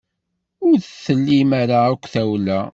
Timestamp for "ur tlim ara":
0.65-1.77